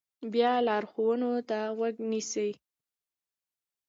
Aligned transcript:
بیا 0.33 0.51
لارښوونو 0.67 1.31
ته 1.49 1.57
غوږ 1.77 1.95
نیسي. 2.09 2.49